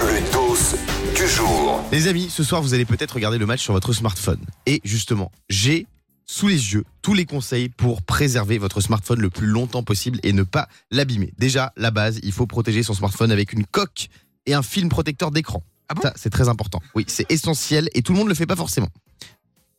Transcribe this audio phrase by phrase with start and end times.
[0.00, 0.56] Le dos
[1.14, 1.80] du jour.
[1.92, 4.40] Les amis, ce soir, vous allez peut-être regarder le match sur votre smartphone.
[4.66, 5.86] Et justement, j'ai
[6.24, 10.32] sous les yeux tous les conseils pour préserver votre smartphone le plus longtemps possible et
[10.32, 11.32] ne pas l'abîmer.
[11.38, 14.08] Déjà, la base, il faut protéger son smartphone avec une coque
[14.46, 15.62] et un film protecteur d'écran.
[16.02, 16.82] Ça, c'est très important.
[16.96, 18.88] Oui, c'est essentiel et tout le monde ne le fait pas forcément.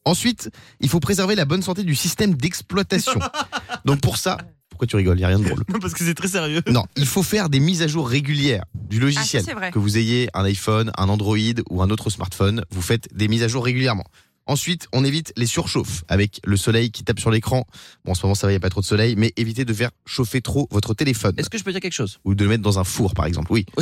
[0.05, 3.19] Ensuite, il faut préserver la bonne santé du système d'exploitation.
[3.85, 4.37] Donc pour ça,
[4.77, 5.17] pourquoi tu rigoles?
[5.17, 5.63] Il n'y a rien de drôle.
[5.69, 6.61] Non, parce que c'est très sérieux.
[6.69, 9.41] Non, il faut faire des mises à jour régulières du logiciel.
[9.41, 9.71] Ah, ça, c'est vrai.
[9.71, 11.37] que vous ayez un iPhone, un Android
[11.71, 14.05] ou un autre smartphone, vous faites des mises à jour régulièrement.
[14.47, 17.65] Ensuite, on évite les surchauffes avec le soleil qui tape sur l'écran.
[18.05, 19.65] Bon, en ce moment, ça va, il n'y a pas trop de soleil, mais évitez
[19.65, 21.33] de faire chauffer trop votre téléphone.
[21.37, 22.19] Est-ce que je peux dire quelque chose?
[22.25, 23.51] Ou de le mettre dans un four, par exemple.
[23.51, 23.65] Oui.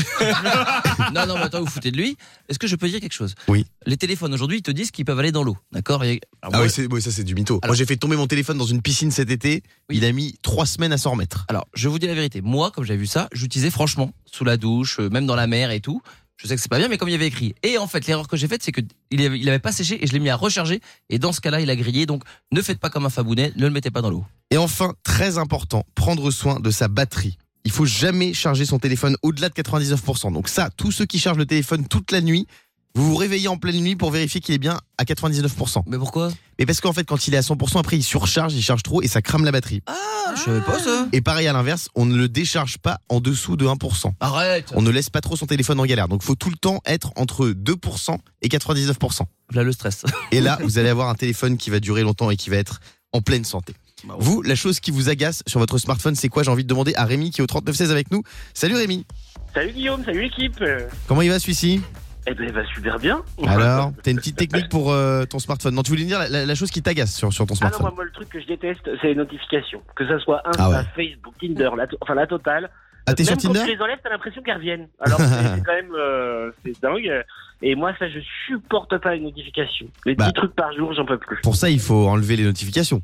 [1.14, 2.18] Non, non, mais attends, vous foutez de lui.
[2.50, 3.36] Est-ce que je peux dire quelque chose?
[3.48, 3.66] Oui.
[3.86, 5.58] Les téléphones aujourd'hui, ils te disent qu'ils peuvent aller dans l'eau.
[5.72, 6.04] D'accord?
[6.04, 7.60] Et- Ah moi- oui, ça c'est du mytho.
[7.62, 9.62] Alors- Moi, j'ai fait tomber mon téléphone dans une piscine cet été.
[9.90, 9.98] Oui.
[9.98, 11.46] Il a mis trois semaines à s'en remettre.
[11.50, 12.42] Alors, je vous dis la vérité.
[12.42, 15.72] Moi, comme j'avais vu ça, j'utilisais franchement sous la douche, euh, même dans la mer
[15.72, 16.02] et tout.
[16.38, 17.56] Je sais que c'est pas bien, mais comme il y avait écrit.
[17.64, 20.20] Et en fait, l'erreur que j'ai faite, c'est que il pas séché et je l'ai
[20.20, 20.82] mis à recharger.
[21.10, 22.06] Et dans ce cas-là, il a grillé.
[22.06, 24.26] Donc, ne faites pas comme un fabounet, ne le mettez pas dans l'eau.
[24.52, 27.38] Et enfin, très important, prendre soin de sa batterie.
[27.64, 30.32] Il faut jamais charger son téléphone au-delà de 99%.
[30.32, 32.48] Donc ça, tous ceux qui chargent le téléphone toute la nuit,
[32.96, 35.84] vous vous réveillez en pleine nuit pour vérifier qu'il est bien à 99%.
[35.86, 36.32] Mais pourquoi?
[36.58, 39.02] Mais parce qu'en fait, quand il est à 100%, après il surcharge, il charge trop
[39.02, 39.82] et ça crame la batterie.
[39.86, 41.08] Ah, je savais pas ça.
[41.12, 44.14] Et pareil à l'inverse, on ne le décharge pas en dessous de 1%.
[44.22, 44.72] Arrête.
[44.76, 46.08] On ne laisse pas trop son téléphone en galère.
[46.08, 49.22] Donc faut tout le temps être entre 2% et 99%.
[49.52, 50.06] Là, le stress.
[50.32, 52.80] Et là, vous allez avoir un téléphone qui va durer longtemps et qui va être
[53.12, 53.74] en pleine santé.
[54.20, 56.44] Vous, la chose qui vous agace sur votre smartphone, c'est quoi?
[56.44, 58.24] J'ai envie de demander à Rémi qui est au 3916 avec nous.
[58.54, 59.06] Salut Rémi,
[59.54, 60.64] Salut Guillaume, salut l'équipe.
[61.08, 61.82] Comment il va celui-ci?
[62.28, 63.22] Eh ben, va super bien.
[63.48, 66.46] Alors, t'as une petite technique pour euh, ton smartphone Non, tu voulais dire la, la-
[66.46, 68.40] la chose qui t'agace sur, sur ton Ah non, smartphone moi, moi, le truc que
[68.42, 69.82] je déteste, c'est les notifications.
[69.96, 70.84] Que ça soit Insta, Ah ouais.
[70.96, 72.70] Facebook, Tinder, la enfin la totale.
[73.08, 74.88] Ah, t'es sur Même quand Tinder tu les enlèves, t'as l'impression qu'elles reviennent.
[75.00, 77.24] Alors, c'est quand même, euh, c'est dingue.
[77.62, 79.88] Et moi, ça, je supporte pas les notifications.
[80.06, 80.26] Les Bah.
[80.26, 81.40] petits trucs par jour, j'en peux plus.
[81.42, 83.02] Pour ça, il faut enlever les notifications.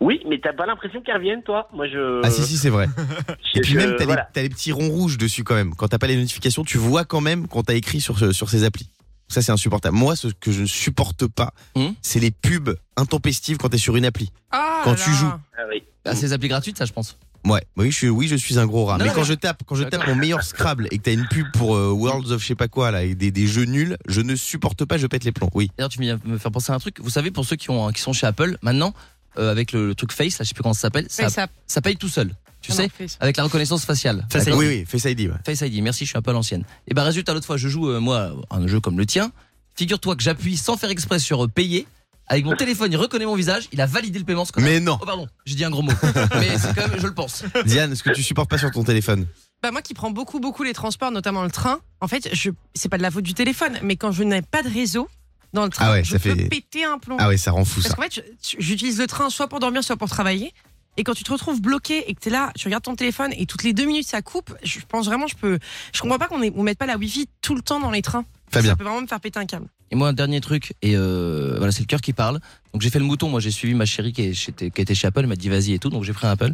[0.00, 2.20] Oui, mais t'as pas l'impression qu'elles reviennent, toi Moi, je.
[2.24, 2.86] Ah si, si, c'est vrai.
[3.54, 4.22] Et puis je- même, t'as voilà.
[4.22, 5.74] les, t'as les petits ronds rouges dessus quand même.
[5.74, 8.64] Quand t'as pas les notifications, tu vois quand même qu'on t'a écrit sur, sur ces
[8.64, 8.88] applis.
[9.28, 9.96] Ça, c'est insupportable.
[9.96, 13.96] Moi, ce que je ne supporte pas, Hum c'est les pubs intempestives quand t'es sur
[13.96, 14.30] une appli.
[14.50, 15.30] Ah Quand là tu joues.
[15.56, 15.82] Ah oui.
[16.04, 17.16] Ah, ces applis gratuites, ça, je pense.
[17.46, 18.98] Ouais, oui, je suis, oui, je suis un gros rat.
[18.98, 21.12] Non, mais non, quand je tape, quand je tape mon meilleur Scrabble et que t'as
[21.14, 23.64] une pub pour euh, Worlds of je sais pas quoi là, et des, des jeux
[23.64, 25.48] nuls, je ne supporte pas, je pète les plombs.
[25.54, 25.70] Oui.
[25.78, 27.00] D'ailleurs, tu viens me faire penser à un truc.
[27.00, 28.92] Vous savez, pour ceux qui, ont, qui sont chez Apple, maintenant,
[29.38, 31.28] euh, avec le, le truc Face, là, je sais plus comment ça s'appelle, ça,
[31.66, 32.34] ça paye tout seul.
[32.60, 33.06] Tu Ah sais non.
[33.20, 34.26] Avec la reconnaissance faciale.
[34.30, 35.28] Face oui, oui, Face ID.
[35.28, 35.36] ouais.
[35.46, 36.64] Face ID, merci, je suis un peu à l'ancienne.
[36.88, 39.32] Et ben résultat, l'autre fois, je joue, euh, moi, un jeu comme le tien.
[39.76, 41.86] Figure-toi que j'appuie sans faire exprès sur euh, payer.
[42.26, 44.44] Avec mon téléphone, il reconnaît mon visage, il a validé le paiement.
[44.44, 44.52] ce.
[44.58, 45.90] Mais non, Oh pardon, j'ai dit un gros mot.
[46.38, 47.42] Mais c'est quand même, je le pense.
[47.64, 49.26] Diane, ce que tu supportes pas sur ton téléphone?
[49.62, 52.88] Bah moi qui prends beaucoup beaucoup les transports, notamment le train, en fait, je c'est
[52.88, 55.08] pas de la faute du téléphone, mais quand je n'ai pas de réseau
[55.52, 57.16] dans le train, Ah ouais, je ça peux fait- péter un plomb.
[57.18, 57.94] Ah ouais, ça rend fou Parce ça.
[57.96, 58.24] qu'en fait,
[58.58, 60.52] j'utilise le train soit pour dormir, soit pour travailler.
[60.96, 63.46] Et quand tu te retrouves bloqué et que t'es là, tu regardes ton téléphone et
[63.46, 65.58] toutes les deux minutes ça coupe, je pense vraiment je peux.
[65.94, 68.02] Je comprends pas qu'on ait- on mette pas la wifi tout le temps dans les
[68.02, 68.24] trains.
[68.50, 68.70] Fabien.
[68.70, 69.66] Ça peut vraiment me faire péter un câble.
[69.92, 72.40] Et moi, un dernier truc, et euh, voilà, c'est le cœur qui parle.
[72.72, 75.06] Donc j'ai fait le mouton, moi j'ai suivi ma chérie qui, est qui était chez
[75.06, 76.52] Apple, elle m'a dit vas-y et tout, donc j'ai pris un Apple.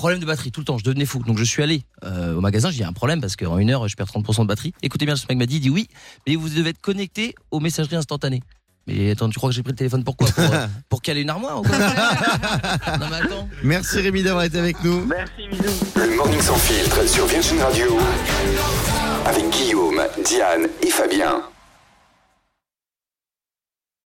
[0.00, 1.22] Problème de batterie tout le temps, je devenais fou.
[1.26, 3.86] Donc je suis allé euh, au magasin, j'ai dit un problème parce qu'en une heure
[3.86, 4.72] je perds 30% de batterie.
[4.80, 5.88] Écoutez bien, ce mec m'a dit, il dit oui,
[6.26, 8.42] mais vous devez être connecté aux messageries instantanées.
[8.86, 11.20] Mais attends, tu crois que j'ai pris le téléphone pour quoi pour, euh, pour caler
[11.20, 13.46] une armoire ou quoi Non mais attends.
[13.62, 15.04] Merci Rémi d'avoir été avec nous.
[15.04, 15.84] Merci, bisous.
[15.96, 17.98] Le Morning Sans Filtre sur Virgin Radio.
[19.26, 21.42] Avec Guillaume, Diane et Fabien.